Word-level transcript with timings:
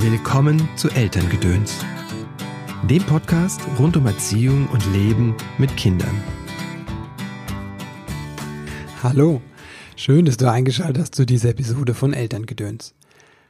Willkommen 0.00 0.68
zu 0.76 0.88
Elterngedöns, 0.90 1.84
dem 2.88 3.02
Podcast 3.02 3.60
rund 3.80 3.96
um 3.96 4.06
Erziehung 4.06 4.68
und 4.68 4.86
Leben 4.92 5.34
mit 5.58 5.76
Kindern. 5.76 6.22
Hallo, 9.02 9.42
schön, 9.96 10.24
dass 10.24 10.36
du 10.36 10.48
eingeschaltet 10.48 11.02
hast 11.02 11.16
zu 11.16 11.26
dieser 11.26 11.48
Episode 11.48 11.94
von 11.94 12.12
Elterngedöns. 12.12 12.94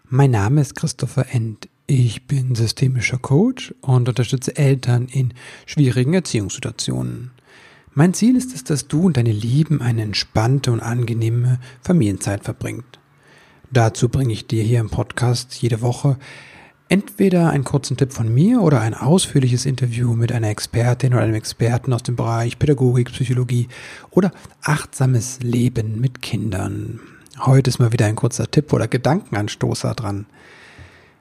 Mein 0.08 0.30
Name 0.30 0.62
ist 0.62 0.74
Christopher 0.74 1.26
End. 1.34 1.68
Ich 1.86 2.26
bin 2.26 2.54
systemischer 2.54 3.18
Coach 3.18 3.74
und 3.82 4.08
unterstütze 4.08 4.56
Eltern 4.56 5.06
in 5.08 5.34
schwierigen 5.66 6.14
Erziehungssituationen. 6.14 7.30
Mein 7.92 8.14
Ziel 8.14 8.36
ist 8.36 8.54
es, 8.54 8.64
dass 8.64 8.88
du 8.88 9.02
und 9.02 9.18
deine 9.18 9.32
Lieben 9.32 9.82
eine 9.82 10.00
entspannte 10.00 10.72
und 10.72 10.80
angenehme 10.80 11.60
Familienzeit 11.82 12.42
verbringt. 12.42 12.98
Dazu 13.70 14.08
bringe 14.08 14.32
ich 14.32 14.46
dir 14.46 14.62
hier 14.62 14.80
im 14.80 14.88
Podcast 14.88 15.60
jede 15.60 15.82
Woche 15.82 16.16
entweder 16.88 17.50
einen 17.50 17.64
kurzen 17.64 17.98
Tipp 17.98 18.12
von 18.12 18.32
mir 18.32 18.62
oder 18.62 18.80
ein 18.80 18.94
ausführliches 18.94 19.66
Interview 19.66 20.14
mit 20.14 20.32
einer 20.32 20.48
Expertin 20.48 21.12
oder 21.12 21.22
einem 21.22 21.34
Experten 21.34 21.92
aus 21.92 22.02
dem 22.02 22.16
Bereich 22.16 22.58
Pädagogik, 22.58 23.12
Psychologie 23.12 23.68
oder 24.10 24.30
achtsames 24.62 25.40
Leben 25.42 26.00
mit 26.00 26.22
Kindern. 26.22 27.00
Heute 27.40 27.68
ist 27.68 27.78
mal 27.78 27.92
wieder 27.92 28.06
ein 28.06 28.16
kurzer 28.16 28.50
Tipp 28.50 28.72
oder 28.72 28.88
Gedankenanstoßer 28.88 29.94
dran. 29.94 30.26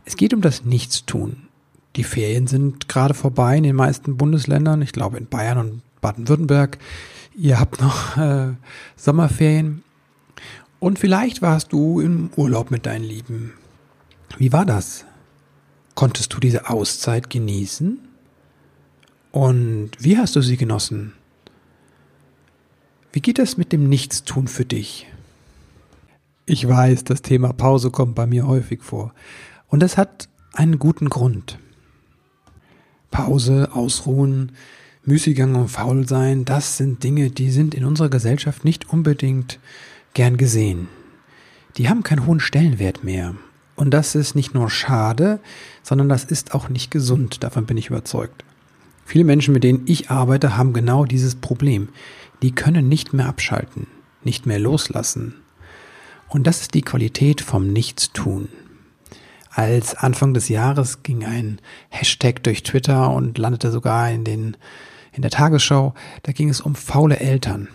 Es 0.06 0.16
geht 0.16 0.34
um 0.34 0.42
das 0.42 0.64
Nichtstun. 0.64 1.48
Die 1.98 2.06
Ferien 2.06 2.48
sind 2.48 2.88
gerade 2.88 3.14
vorbei 3.14 3.58
in 3.58 3.64
den 3.64 3.76
meisten 3.76 4.16
Bundesländern, 4.16 4.82
ich 4.82 4.94
glaube 4.94 5.18
in 5.18 5.28
Bayern 5.28 5.58
und 5.58 5.82
Baden-Württemberg. 6.00 6.78
Ihr 7.36 7.60
habt 7.60 7.82
noch 7.82 8.16
äh, 8.18 8.54
Sommerferien. 8.96 9.84
Und 10.80 11.00
vielleicht 11.00 11.42
warst 11.42 11.74
du 11.74 12.00
im 12.00 12.30
Urlaub 12.36 12.72
mit 12.72 12.86
deinen 12.86 13.04
Lieben. 13.04 13.54
Wie 14.38 14.52
war 14.52 14.66
das? 14.66 15.06
Konntest 15.96 16.34
du 16.34 16.40
diese 16.40 16.70
Auszeit 16.70 17.30
genießen? 17.30 18.00
Und 19.32 19.92
wie 20.00 20.18
hast 20.18 20.36
du 20.36 20.42
sie 20.42 20.58
genossen? 20.58 21.14
Wie 23.12 23.22
geht 23.22 23.40
es 23.40 23.58
mit 23.58 23.72
dem 23.72 23.90
Nichtstun 23.90 24.48
für 24.48 24.66
dich? 24.66 25.08
Ich 26.46 26.68
weiß, 26.68 27.04
das 27.04 27.24
Thema 27.24 27.52
Pause 27.54 27.90
kommt 27.90 28.16
bei 28.16 28.28
mir 28.28 28.48
häufig 28.48 28.84
vor. 28.84 29.14
Und 29.68 29.82
es 29.82 29.98
hat 29.98 30.30
einen 30.54 30.80
guten 30.80 31.10
Grund. 31.10 31.58
Pause, 33.10 33.70
Ausruhen, 33.74 34.52
Müßiggang 35.04 35.56
und 35.56 35.70
Faulsein, 35.70 36.46
das 36.46 36.78
sind 36.78 37.04
Dinge, 37.04 37.32
die 37.32 37.50
sind 37.50 37.74
in 37.74 37.86
unserer 37.86 38.10
Gesellschaft 38.10 38.66
nicht 38.66 38.90
unbedingt 38.90 39.60
gern 40.18 40.38
gesehen. 40.38 40.88
Die 41.78 41.90
haben 41.90 42.02
keinen 42.02 42.26
hohen 42.26 42.40
Stellenwert 42.40 43.04
mehr. 43.04 43.36
Und 43.76 43.92
das 43.92 44.16
ist 44.16 44.34
nicht 44.34 44.56
nur 44.56 44.68
schade, 44.72 45.40
sondern 45.84 46.10
das 46.10 46.24
ist 46.24 46.56
auch 46.56 46.70
nicht 46.70 46.90
gesund, 46.90 47.44
davon 47.44 47.68
bin 47.68 47.78
ich 47.78 47.92
überzeugt. 47.92 48.44
Viele 49.06 49.26
Menschen, 49.26 49.54
mit 49.54 49.64
denen 49.64 49.84
ich 49.86 50.10
arbeite, 50.10 50.58
haben 50.58 50.74
genau 50.74 51.06
dieses 51.06 51.36
Problem. 51.36 51.90
Die 52.42 52.52
können 52.52 52.90
nicht 52.90 53.14
mehr 53.14 53.28
abschalten, 53.28 53.86
nicht 54.24 54.48
mehr 54.48 54.58
loslassen. 54.58 55.36
Und 56.30 56.48
das 56.48 56.62
ist 56.62 56.74
die 56.74 56.82
Qualität 56.82 57.42
vom 57.42 57.72
Nichtstun. 57.72 58.50
Als 59.52 59.94
Anfang 59.94 60.34
des 60.34 60.50
Jahres 60.50 61.04
ging 61.04 61.26
ein 61.26 61.60
Hashtag 61.90 62.42
durch 62.42 62.64
Twitter 62.64 63.12
und 63.12 63.38
landete 63.38 63.72
sogar 63.72 64.10
in 64.10 64.24
den 64.24 64.58
in 65.12 65.22
der 65.22 65.32
Tagesschau, 65.32 65.94
da 66.24 66.32
ging 66.32 66.50
es 66.50 66.62
um 66.62 66.74
faule 66.74 67.20
Eltern. 67.20 67.68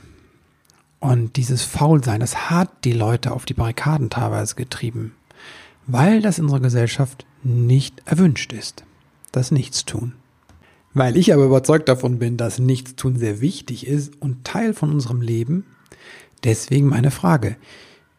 Und 1.03 1.35
dieses 1.37 1.65
Faulsein, 1.65 2.21
das 2.21 2.49
hat 2.49 2.85
die 2.85 2.93
Leute 2.93 3.33
auf 3.33 3.45
die 3.45 3.55
Barrikaden 3.55 4.09
teilweise 4.09 4.55
getrieben, 4.55 5.17
weil 5.89 6.23
das 6.23 6.39
in 6.39 6.45
unserer 6.45 6.61
Gesellschaft 6.61 7.27
nicht 7.43 8.03
erwünscht 8.05 8.53
ist. 8.53 8.85
Das 9.33 9.51
Nichtstun. 9.51 10.13
Weil 10.95 11.17
ich 11.17 11.35
aber 11.35 11.45
überzeugt 11.45 11.89
davon 11.89 12.21
bin, 12.21 12.37
dass 12.37 12.61
Nichtstun 12.61 13.17
sehr 13.17 13.41
wichtig 13.41 13.85
ist 13.89 14.13
und 14.23 14.45
Teil 14.45 14.75
von 14.75 14.93
unserem 14.93 15.23
Leben, 15.23 15.67
deswegen 16.45 16.87
meine 16.87 17.11
Frage. 17.11 17.57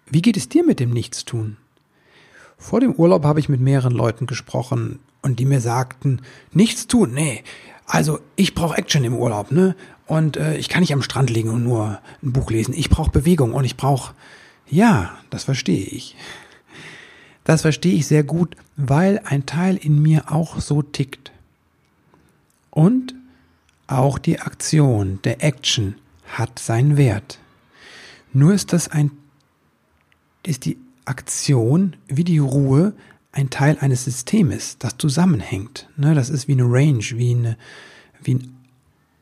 Wie 0.10 0.22
geht 0.22 0.36
es 0.36 0.50
dir 0.50 0.66
mit 0.66 0.82
dem 0.82 0.90
Nichtstun? 0.90 1.56
Vor 2.58 2.82
dem 2.82 2.96
Urlaub 2.96 3.24
habe 3.24 3.40
ich 3.40 3.48
mit 3.48 3.62
mehreren 3.62 3.94
Leuten 3.94 4.26
gesprochen 4.26 5.00
und 5.22 5.40
die 5.40 5.46
mir 5.46 5.62
sagten, 5.62 6.22
nichts 6.52 6.88
tun, 6.88 7.14
nee. 7.14 7.46
Also 7.86 8.20
ich 8.36 8.56
brauche 8.56 8.78
Action 8.78 9.04
im 9.04 9.16
Urlaub, 9.16 9.52
ne? 9.52 9.76
Und 10.06 10.38
äh, 10.38 10.58
ich 10.58 10.70
kann 10.70 10.82
nicht 10.82 10.94
am 10.94 11.02
Strand 11.02 11.30
liegen 11.30 11.50
und 11.50 11.64
nur 11.64 12.00
ein 12.22 12.34
Buch 12.34 12.52
lesen. 12.52 12.74
Ich 12.74 12.90
brauche 12.90 13.12
Bewegung 13.12 13.54
und 13.54 13.66
ich 13.66 13.78
brauche. 13.78 14.14
Ja, 14.68 15.18
das 15.30 15.44
verstehe 15.44 15.86
ich. 15.86 16.16
Das 17.44 17.62
verstehe 17.62 17.94
ich 17.94 18.08
sehr 18.08 18.24
gut, 18.24 18.56
weil 18.78 19.22
ein 19.26 19.46
Teil 19.46 19.78
in 19.78 20.02
mir 20.02 20.32
auch 20.32 20.60
so 20.60 20.82
tickt. 20.82 21.32
Und 22.70 23.14
auch 23.88 24.18
die 24.18 24.40
Aktion, 24.40 25.20
der 25.24 25.44
Action 25.44 25.96
hat 26.26 26.58
seinen 26.58 26.98
Wert. 26.98 27.40
Nur 28.32 28.54
ist 28.54 28.74
das 28.74 28.88
ein, 28.88 29.12
ist 30.46 30.66
die 30.66 30.78
Aktion 31.06 31.96
wie 32.08 32.24
die 32.24 32.40
Ruhe 32.40 32.94
ein 33.34 33.50
Teil 33.50 33.78
eines 33.82 34.06
Systems, 34.06 34.78
das 34.78 34.98
zusammenhängt. 34.98 35.90
Ne, 35.98 36.14
das 36.14 36.30
ist 36.30 36.48
wie 36.48 36.54
eine 36.54 36.64
Range, 36.64 37.04
wie 37.16 37.32
eine, 37.32 37.58
wie 38.22 38.40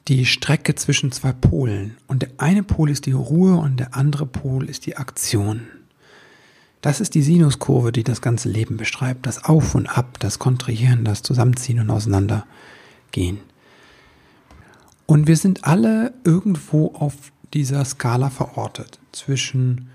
die 0.07 0.25
Strecke 0.25 0.75
zwischen 0.75 1.11
zwei 1.11 1.31
Polen. 1.31 1.97
Und 2.07 2.21
der 2.21 2.29
eine 2.38 2.61
Pol 2.61 2.89
ist 2.89 3.05
die 3.05 3.13
Ruhe 3.13 3.55
und 3.55 3.79
der 3.79 3.95
andere 3.95 4.25
Pol 4.25 4.69
ist 4.69 4.85
die 4.85 4.97
Aktion. 4.97 5.67
Das 6.81 7.00
ist 7.00 7.16
die 7.16 7.21
Sinuskurve, 7.21 7.91
die 7.91 8.03
das 8.03 8.21
ganze 8.21 8.50
Leben 8.50 8.75
beschreibt. 8.75 9.25
Das 9.25 9.45
Auf 9.45 9.75
und 9.75 9.88
Ab, 9.88 10.19
das 10.19 10.39
Kontrahieren, 10.39 11.05
das 11.05 11.21
Zusammenziehen 11.21 11.79
und 11.79 11.89
Auseinandergehen. 11.89 13.39
Und 15.05 15.27
wir 15.27 15.38
sind 15.38 15.63
alle 15.63 16.13
irgendwo 16.23 16.88
auf 16.95 17.13
dieser 17.53 17.85
Skala 17.85 18.29
verortet 18.29 19.00
zwischen 19.11 19.89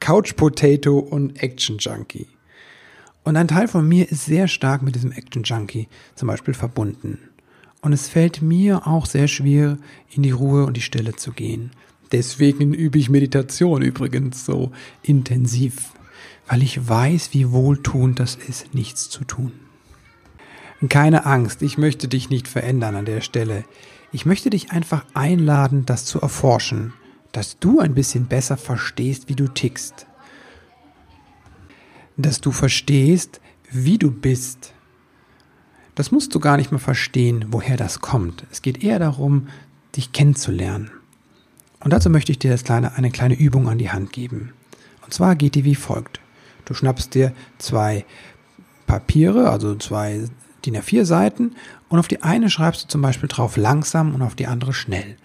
Couch 0.00 0.34
Potato 0.34 0.98
und 0.98 1.42
Action 1.42 1.78
Junkie. 1.78 2.26
Und 3.22 3.36
ein 3.36 3.48
Teil 3.48 3.68
von 3.68 3.86
mir 3.86 4.10
ist 4.10 4.24
sehr 4.24 4.48
stark 4.48 4.82
mit 4.82 4.94
diesem 4.94 5.12
Action 5.12 5.42
Junkie 5.42 5.88
zum 6.14 6.28
Beispiel 6.28 6.54
verbunden. 6.54 7.18
Und 7.82 7.92
es 7.92 8.08
fällt 8.08 8.42
mir 8.42 8.86
auch 8.86 9.06
sehr 9.06 9.28
schwer, 9.28 9.78
in 10.10 10.22
die 10.22 10.30
Ruhe 10.30 10.66
und 10.66 10.76
die 10.76 10.82
Stille 10.82 11.16
zu 11.16 11.32
gehen. 11.32 11.70
Deswegen 12.12 12.74
übe 12.74 12.98
ich 12.98 13.08
Meditation 13.08 13.82
übrigens 13.82 14.44
so 14.44 14.72
intensiv, 15.02 15.92
weil 16.48 16.62
ich 16.62 16.88
weiß, 16.88 17.30
wie 17.32 17.52
wohltuend 17.52 18.18
das 18.18 18.34
ist, 18.34 18.74
nichts 18.74 19.08
zu 19.08 19.24
tun. 19.24 19.52
Keine 20.88 21.26
Angst, 21.26 21.62
ich 21.62 21.78
möchte 21.78 22.08
dich 22.08 22.30
nicht 22.30 22.48
verändern 22.48 22.96
an 22.96 23.04
der 23.04 23.20
Stelle. 23.20 23.64
Ich 24.12 24.26
möchte 24.26 24.50
dich 24.50 24.72
einfach 24.72 25.04
einladen, 25.14 25.84
das 25.86 26.04
zu 26.06 26.20
erforschen, 26.20 26.94
dass 27.32 27.58
du 27.58 27.80
ein 27.80 27.94
bisschen 27.94 28.26
besser 28.26 28.56
verstehst, 28.56 29.28
wie 29.28 29.36
du 29.36 29.46
tickst. 29.46 30.06
Dass 32.22 32.40
du 32.40 32.52
verstehst, 32.52 33.40
wie 33.70 33.98
du 33.98 34.10
bist 34.10 34.74
das 36.00 36.12
musst 36.12 36.34
du 36.34 36.40
gar 36.40 36.56
nicht 36.56 36.70
mehr 36.70 36.80
verstehen, 36.80 37.44
woher 37.48 37.76
das 37.76 38.00
kommt. 38.00 38.46
Es 38.50 38.62
geht 38.62 38.82
eher 38.82 38.98
darum, 38.98 39.48
dich 39.96 40.12
kennenzulernen. 40.12 40.90
Und 41.80 41.92
dazu 41.92 42.08
möchte 42.08 42.32
ich 42.32 42.38
dir 42.38 42.50
das 42.50 42.64
kleine, 42.64 42.96
eine 42.96 43.10
kleine 43.10 43.34
Übung 43.34 43.68
an 43.68 43.76
die 43.76 43.90
Hand 43.90 44.10
geben. 44.10 44.54
Und 45.04 45.12
zwar 45.12 45.34
geht 45.34 45.54
die 45.56 45.64
wie 45.64 45.74
folgt. 45.74 46.20
Du 46.64 46.72
schnappst 46.72 47.14
dir 47.14 47.34
zwei 47.58 48.06
Papiere, 48.86 49.50
also 49.50 49.74
zwei 49.74 50.24
DIN 50.64 50.78
A4 50.78 51.04
Seiten 51.04 51.56
und 51.90 51.98
auf 51.98 52.08
die 52.08 52.22
eine 52.22 52.48
schreibst 52.48 52.84
du 52.84 52.88
zum 52.88 53.02
Beispiel 53.02 53.28
drauf 53.28 53.58
langsam 53.58 54.14
und 54.14 54.22
auf 54.22 54.34
die 54.34 54.46
andere 54.46 54.72
schnell. 54.72 55.16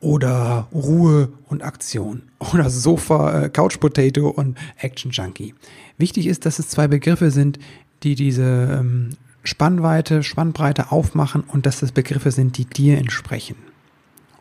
Oder 0.00 0.68
Ruhe 0.72 1.30
und 1.48 1.62
Aktion. 1.62 2.22
Oder 2.52 2.70
Sofa, 2.70 3.44
äh, 3.44 3.48
Couch 3.48 3.80
Potato 3.80 4.28
und 4.28 4.58
Action 4.78 5.10
Junkie. 5.10 5.54
Wichtig 5.98 6.26
ist, 6.26 6.44
dass 6.44 6.58
es 6.58 6.68
zwei 6.68 6.86
Begriffe 6.86 7.30
sind, 7.30 7.58
die 8.02 8.14
diese 8.14 8.78
ähm, 8.78 9.10
Spannweite, 9.42 10.22
Spannbreite 10.22 10.92
aufmachen 10.92 11.42
und 11.42 11.66
dass 11.66 11.80
das 11.80 11.92
Begriffe 11.92 12.30
sind, 12.30 12.58
die 12.58 12.64
dir 12.64 12.98
entsprechen. 12.98 13.56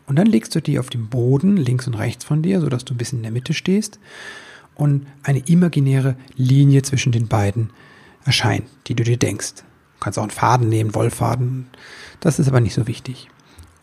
Und 0.07 0.17
dann 0.17 0.27
legst 0.27 0.53
du 0.55 0.61
die 0.61 0.77
auf 0.79 0.89
den 0.89 1.07
Boden, 1.07 1.57
links 1.57 1.87
und 1.87 1.95
rechts 1.95 2.25
von 2.25 2.41
dir, 2.41 2.59
sodass 2.59 2.85
du 2.85 2.93
ein 2.93 2.97
bisschen 2.97 3.19
in 3.19 3.23
der 3.23 3.31
Mitte 3.31 3.53
stehst 3.53 3.99
und 4.75 5.07
eine 5.23 5.39
imaginäre 5.39 6.15
Linie 6.35 6.81
zwischen 6.81 7.11
den 7.11 7.27
beiden 7.27 7.71
erscheint, 8.25 8.65
die 8.87 8.95
du 8.95 9.03
dir 9.03 9.17
denkst. 9.17 9.55
Du 9.55 9.99
kannst 9.99 10.19
auch 10.19 10.23
einen 10.23 10.31
Faden 10.31 10.69
nehmen, 10.69 10.93
Wollfaden, 10.93 11.67
das 12.19 12.39
ist 12.39 12.47
aber 12.47 12.59
nicht 12.59 12.73
so 12.73 12.87
wichtig. 12.87 13.29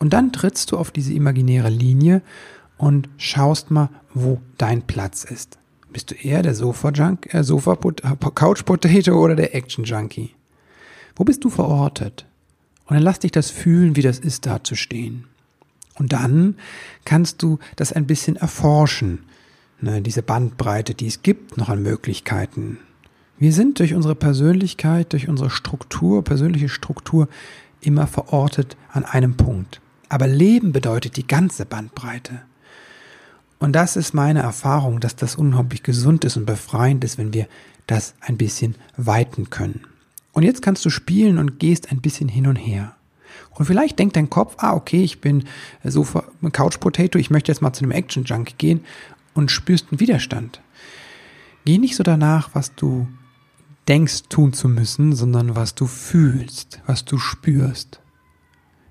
Und 0.03 0.11
dann 0.11 0.33
trittst 0.33 0.69
du 0.69 0.77
auf 0.77 0.91
diese 0.91 1.13
imaginäre 1.13 1.69
Linie 1.69 2.21
und 2.77 3.07
schaust 3.15 3.71
mal, 3.71 3.87
wo 4.13 4.41
dein 4.57 4.81
Platz 4.81 5.23
ist. 5.23 5.57
Bist 5.93 6.11
du 6.11 6.15
eher 6.15 6.41
der 6.41 6.55
Sofa-Junk, 6.55 7.33
äh, 7.33 7.41
Sofa-Couch-Potato 7.41 9.13
oder 9.13 9.37
der 9.37 9.55
Action-Junkie? 9.55 10.31
Wo 11.15 11.23
bist 11.23 11.45
du 11.45 11.49
verortet? 11.49 12.25
Und 12.85 12.95
dann 12.95 13.03
lass 13.03 13.19
dich 13.19 13.31
das 13.31 13.49
fühlen, 13.49 13.95
wie 13.95 14.01
das 14.01 14.19
ist, 14.19 14.45
da 14.45 14.61
zu 14.61 14.75
stehen. 14.75 15.23
Und 15.95 16.11
dann 16.11 16.57
kannst 17.05 17.41
du 17.41 17.59
das 17.77 17.93
ein 17.93 18.05
bisschen 18.05 18.35
erforschen, 18.35 19.19
ne, 19.79 20.01
diese 20.01 20.21
Bandbreite, 20.21 20.95
die 20.95 21.07
es 21.07 21.21
gibt 21.21 21.55
noch 21.55 21.69
an 21.69 21.81
Möglichkeiten. 21.81 22.77
Wir 23.39 23.53
sind 23.53 23.79
durch 23.79 23.93
unsere 23.93 24.15
Persönlichkeit, 24.15 25.13
durch 25.13 25.29
unsere 25.29 25.49
Struktur, 25.49 26.25
persönliche 26.25 26.67
Struktur 26.67 27.29
immer 27.79 28.05
verortet 28.05 28.75
an 28.91 29.05
einem 29.05 29.37
Punkt. 29.37 29.79
Aber 30.13 30.27
Leben 30.27 30.73
bedeutet 30.73 31.17
die 31.17 31.25
ganze 31.25 31.65
Bandbreite. 31.65 32.43
Und 33.57 33.73
das 33.73 33.95
ist 33.95 34.13
meine 34.13 34.41
Erfahrung, 34.41 34.99
dass 34.99 35.15
das 35.15 35.35
unglaublich 35.35 35.81
gesund 35.81 36.23
ist 36.23 36.37
und 36.37 36.45
befreiend 36.45 37.03
ist, 37.03 37.17
wenn 37.17 37.33
wir 37.33 37.47
das 37.87 38.13
ein 38.21 38.37
bisschen 38.37 38.75
weiten 38.95 39.49
können. 39.49 39.87
Und 40.31 40.43
jetzt 40.43 40.61
kannst 40.61 40.85
du 40.85 40.91
spielen 40.91 41.39
und 41.39 41.59
gehst 41.59 41.91
ein 41.91 41.99
bisschen 41.99 42.29
hin 42.29 42.45
und 42.45 42.57
her. 42.57 42.95
Und 43.55 43.65
vielleicht 43.65 43.97
denkt 43.97 44.15
dein 44.15 44.29
Kopf, 44.29 44.53
ah, 44.59 44.75
okay, 44.75 45.03
ich 45.03 45.19
bin 45.19 45.45
so 45.83 46.05
Couch 46.51 46.79
Potato, 46.79 47.17
ich 47.17 47.31
möchte 47.31 47.51
jetzt 47.51 47.63
mal 47.63 47.73
zu 47.73 47.83
einem 47.83 47.93
Action 47.93 48.23
Junk 48.23 48.59
gehen 48.59 48.81
und 49.33 49.49
spürst 49.49 49.87
einen 49.89 49.99
Widerstand. 49.99 50.61
Geh 51.65 51.79
nicht 51.79 51.95
so 51.95 52.03
danach, 52.03 52.51
was 52.53 52.75
du 52.75 53.07
denkst 53.87 54.25
tun 54.29 54.53
zu 54.53 54.69
müssen, 54.69 55.15
sondern 55.15 55.55
was 55.55 55.73
du 55.73 55.87
fühlst, 55.87 56.81
was 56.85 57.03
du 57.03 57.17
spürst. 57.17 58.02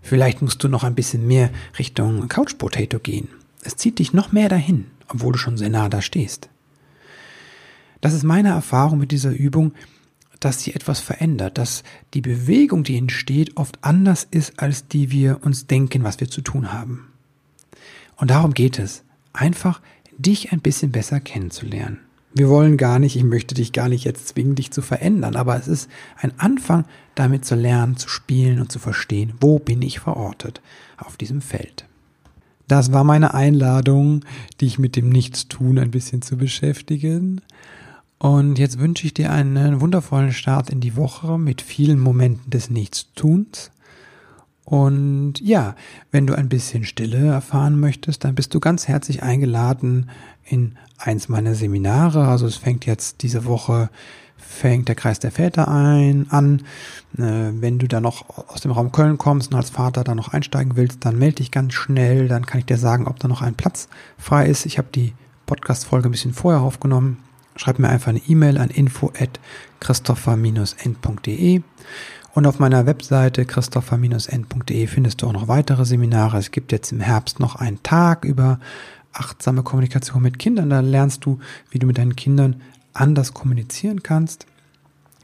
Vielleicht 0.02 0.42
musst 0.42 0.62
du 0.62 0.68
noch 0.68 0.84
ein 0.84 0.94
bisschen 0.94 1.26
mehr 1.26 1.50
Richtung 1.78 2.28
Couch 2.28 2.58
Potato 2.58 2.98
gehen. 2.98 3.28
Es 3.62 3.76
zieht 3.76 3.98
dich 4.00 4.12
noch 4.12 4.32
mehr 4.32 4.48
dahin, 4.48 4.86
obwohl 5.08 5.32
du 5.32 5.38
schon 5.38 5.56
sehr 5.56 5.70
nah 5.70 5.88
da 5.88 6.02
stehst. 6.02 6.48
Das 8.00 8.12
ist 8.12 8.24
meine 8.24 8.48
Erfahrung 8.48 8.98
mit 8.98 9.12
dieser 9.12 9.30
Übung, 9.30 9.72
dass 10.40 10.60
sie 10.60 10.74
etwas 10.74 10.98
verändert, 10.98 11.56
dass 11.56 11.84
die 12.14 12.20
Bewegung, 12.20 12.82
die 12.82 12.96
entsteht, 12.96 13.56
oft 13.56 13.78
anders 13.82 14.26
ist, 14.28 14.58
als 14.58 14.88
die 14.88 15.12
wir 15.12 15.38
uns 15.42 15.68
denken, 15.68 16.02
was 16.02 16.18
wir 16.18 16.28
zu 16.28 16.40
tun 16.40 16.72
haben. 16.72 17.12
Und 18.16 18.30
darum 18.30 18.52
geht 18.52 18.80
es, 18.80 19.04
einfach 19.32 19.80
dich 20.18 20.52
ein 20.52 20.60
bisschen 20.60 20.90
besser 20.90 21.20
kennenzulernen. 21.20 22.00
Wir 22.34 22.48
wollen 22.48 22.76
gar 22.76 22.98
nicht, 22.98 23.16
ich 23.16 23.24
möchte 23.24 23.54
dich 23.54 23.72
gar 23.72 23.88
nicht 23.88 24.04
jetzt 24.04 24.28
zwingen, 24.28 24.54
dich 24.54 24.70
zu 24.70 24.80
verändern, 24.80 25.36
aber 25.36 25.56
es 25.56 25.68
ist 25.68 25.90
ein 26.16 26.32
Anfang, 26.38 26.86
damit 27.14 27.44
zu 27.44 27.54
lernen, 27.54 27.96
zu 27.96 28.08
spielen 28.08 28.58
und 28.58 28.72
zu 28.72 28.78
verstehen, 28.78 29.34
wo 29.40 29.58
bin 29.58 29.82
ich 29.82 30.00
verortet 30.00 30.62
auf 30.96 31.16
diesem 31.16 31.42
Feld. 31.42 31.84
Das 32.68 32.90
war 32.92 33.04
meine 33.04 33.34
Einladung, 33.34 34.24
dich 34.60 34.78
mit 34.78 34.96
dem 34.96 35.10
Nichtstun 35.10 35.78
ein 35.78 35.90
bisschen 35.90 36.22
zu 36.22 36.38
beschäftigen. 36.38 37.42
Und 38.18 38.58
jetzt 38.58 38.78
wünsche 38.78 39.04
ich 39.04 39.12
dir 39.12 39.30
einen 39.30 39.80
wundervollen 39.80 40.32
Start 40.32 40.70
in 40.70 40.80
die 40.80 40.96
Woche 40.96 41.38
mit 41.38 41.60
vielen 41.60 41.98
Momenten 41.98 42.50
des 42.50 42.70
Nichtstuns. 42.70 43.71
Und 44.64 45.40
ja, 45.40 45.74
wenn 46.10 46.26
du 46.26 46.34
ein 46.34 46.48
bisschen 46.48 46.84
Stille 46.84 47.26
erfahren 47.26 47.80
möchtest, 47.80 48.24
dann 48.24 48.34
bist 48.34 48.54
du 48.54 48.60
ganz 48.60 48.88
herzlich 48.88 49.22
eingeladen 49.22 50.10
in 50.44 50.76
eins 50.98 51.28
meiner 51.28 51.54
Seminare. 51.54 52.28
Also 52.28 52.46
es 52.46 52.56
fängt 52.56 52.86
jetzt 52.86 53.22
diese 53.22 53.44
Woche 53.44 53.90
fängt 54.36 54.88
der 54.88 54.94
Kreis 54.94 55.18
der 55.18 55.30
Väter 55.30 55.68
ein, 55.68 56.26
an. 56.30 56.62
Äh, 57.16 57.52
wenn 57.54 57.78
du 57.78 57.88
da 57.88 58.00
noch 58.00 58.28
aus 58.48 58.60
dem 58.60 58.70
Raum 58.70 58.92
Köln 58.92 59.16
kommst 59.16 59.50
und 59.50 59.56
als 59.56 59.70
Vater 59.70 60.04
da 60.04 60.14
noch 60.14 60.32
einsteigen 60.32 60.76
willst, 60.76 61.04
dann 61.04 61.18
melde 61.18 61.36
dich 61.36 61.50
ganz 61.50 61.74
schnell. 61.74 62.28
Dann 62.28 62.44
kann 62.44 62.58
ich 62.58 62.66
dir 62.66 62.76
sagen, 62.76 63.06
ob 63.06 63.18
da 63.18 63.28
noch 63.28 63.42
ein 63.42 63.54
Platz 63.54 63.88
frei 64.18 64.46
ist. 64.46 64.66
Ich 64.66 64.78
habe 64.78 64.88
die 64.94 65.14
Podcast-Folge 65.46 66.08
ein 66.08 66.12
bisschen 66.12 66.34
vorher 66.34 66.60
aufgenommen 66.60 67.18
schreib 67.56 67.78
mir 67.78 67.88
einfach 67.88 68.08
eine 68.08 68.22
E-Mail 68.26 68.58
an 68.58 68.70
info 68.70 69.12
at 69.18 69.40
christopher-end.de 69.80 71.62
und 72.34 72.46
auf 72.46 72.58
meiner 72.58 72.86
Webseite 72.86 73.44
christopher-end.de 73.44 74.86
findest 74.86 75.20
du 75.20 75.26
auch 75.26 75.32
noch 75.32 75.48
weitere 75.48 75.84
Seminare. 75.84 76.38
Es 76.38 76.50
gibt 76.50 76.72
jetzt 76.72 76.90
im 76.90 77.00
Herbst 77.00 77.40
noch 77.40 77.56
einen 77.56 77.82
Tag 77.82 78.24
über 78.24 78.58
achtsame 79.12 79.62
Kommunikation 79.62 80.22
mit 80.22 80.38
Kindern. 80.38 80.70
Da 80.70 80.80
lernst 80.80 81.26
du, 81.26 81.40
wie 81.70 81.78
du 81.78 81.86
mit 81.86 81.98
deinen 81.98 82.16
Kindern 82.16 82.62
anders 82.94 83.34
kommunizieren 83.34 84.02
kannst. 84.02 84.46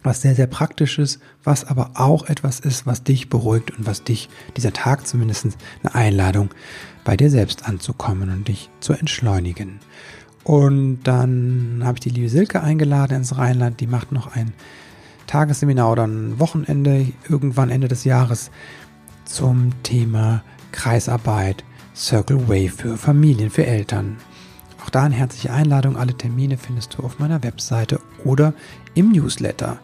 Was 0.03 0.21
sehr, 0.23 0.35
sehr 0.35 0.47
praktisch 0.47 0.99
ist, 0.99 1.21
was 1.43 1.65
aber 1.65 1.93
auch 1.95 2.27
etwas 2.27 2.61
ist, 2.61 2.87
was 2.87 3.03
dich 3.03 3.31
beruhigt 3.31 3.77
und 3.77 3.87
was 3.87 4.05
dich, 4.05 4.29
dieser 4.57 4.73
Tag 4.73 5.07
zumindest 5.07 5.47
eine 5.83 5.95
Einladung, 5.95 6.51
bei 7.05 7.17
dir 7.17 7.31
selbst 7.31 7.67
anzukommen 7.67 8.31
und 8.31 8.49
dich 8.49 8.69
zu 8.81 8.93
entschleunigen. 8.93 9.81
Und 10.49 11.01
dann 11.03 11.83
habe 11.85 11.97
ich 11.97 12.01
die 12.01 12.09
liebe 12.09 12.31
Silke 12.31 12.63
eingeladen 12.63 13.19
ins 13.19 13.37
Rheinland. 13.37 13.81
Die 13.81 13.87
macht 13.87 14.13
noch 14.13 14.35
ein 14.35 14.55
Tagesseminar 15.27 15.93
oder 15.93 16.07
ein 16.07 16.41
Wochenende 16.41 17.07
irgendwann 17.29 17.69
Ende 17.69 17.87
des 17.87 18.05
Jahres 18.05 18.51
zum 19.27 19.73
Thema 19.83 20.43
Kreisarbeit, 20.73 21.65
Circle 21.95 22.49
Way 22.49 22.71
für 22.71 22.97
Familien, 22.97 23.51
für 23.51 23.67
Eltern. 23.67 24.17
Auch 24.83 24.89
da 24.89 25.03
eine 25.03 25.17
herzliche 25.17 25.53
Einladung. 25.53 25.99
Alle 25.99 26.15
Termine 26.15 26.57
findest 26.57 26.97
du 26.97 27.03
auf 27.03 27.19
meiner 27.19 27.43
Webseite 27.43 28.01
oder 28.25 28.55
im 28.95 29.13
Newsletter. 29.13 29.79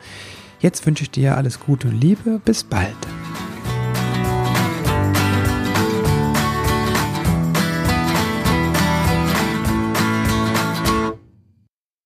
Jetzt 0.61 0.87
wünsche 0.87 1.03
ich 1.03 1.11
dir 1.11 1.37
alles 1.37 1.61
Gute 1.61 1.89
und 1.89 2.01
Liebe. 2.01 2.41
Bis 2.43 2.65
bald. 2.65 2.97